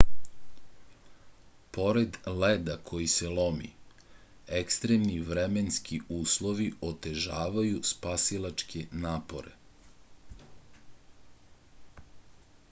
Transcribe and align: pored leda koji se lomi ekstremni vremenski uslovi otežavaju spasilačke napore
pored 1.77 2.15
leda 2.43 2.77
koji 2.91 3.05
se 3.17 3.27
lomi 3.39 3.69
ekstremni 4.61 5.19
vremenski 5.29 5.99
uslovi 6.17 6.67
otežavaju 6.89 7.83
spasilačke 7.93 8.85
napore 9.07 9.55